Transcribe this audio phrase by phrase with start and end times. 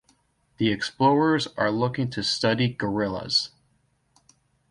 [0.57, 3.51] The explorers are looking to study gorillas.